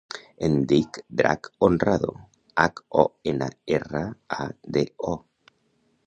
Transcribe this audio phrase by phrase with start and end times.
[0.45, 2.09] Em dic Drac Honrado:
[2.63, 4.01] hac, o, ena, erra,
[4.39, 4.47] a,
[4.79, 5.15] de, o.